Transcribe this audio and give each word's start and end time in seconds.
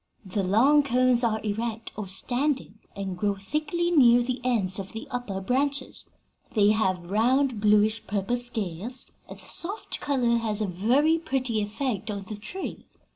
The 0.25 0.41
long 0.43 0.81
cones 0.81 1.23
are 1.23 1.39
erect, 1.43 1.91
or 1.95 2.07
standing, 2.07 2.79
and 2.95 3.15
grow 3.15 3.35
thickly 3.35 3.91
near 3.91 4.23
the 4.23 4.41
ends 4.43 4.79
of 4.79 4.93
the 4.93 5.07
upper 5.11 5.39
branches. 5.39 6.09
They 6.55 6.71
have 6.71 7.11
round, 7.11 7.59
bluish 7.61 8.07
purple 8.07 8.37
scales, 8.37 9.05
and 9.29 9.37
the 9.37 9.45
soft 9.49 9.99
color 9.99 10.37
has 10.37 10.59
a 10.59 10.65
very 10.65 11.19
pretty 11.19 11.61
effect 11.61 12.09
on 12.09 12.23
the 12.23 12.37
tree. 12.37 12.87